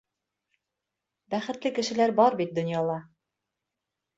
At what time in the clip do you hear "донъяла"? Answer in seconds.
2.59-2.99